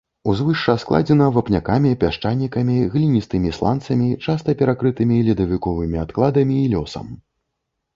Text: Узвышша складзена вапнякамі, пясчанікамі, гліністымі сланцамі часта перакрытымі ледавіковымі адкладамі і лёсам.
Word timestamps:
Узвышша 0.31 0.73
складзена 0.83 1.27
вапнякамі, 1.35 1.91
пясчанікамі, 2.05 2.79
гліністымі 2.95 3.55
сланцамі 3.61 4.09
часта 4.27 4.49
перакрытымі 4.63 5.23
ледавіковымі 5.33 5.97
адкладамі 6.09 6.57
і 6.63 6.71
лёсам. 6.79 7.07